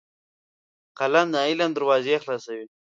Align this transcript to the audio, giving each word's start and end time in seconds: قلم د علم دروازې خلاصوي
قلم 0.97 1.27
د 1.33 1.35
علم 1.47 1.69
دروازې 1.73 2.15
خلاصوي 2.23 2.65